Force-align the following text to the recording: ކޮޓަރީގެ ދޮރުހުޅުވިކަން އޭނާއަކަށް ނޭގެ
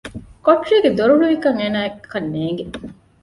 ކޮޓަރީގެ 0.45 0.89
ދޮރުހުޅުވިކަން 0.97 1.59
އޭނާއަކަށް 1.61 2.29
ނޭގެ 2.33 2.65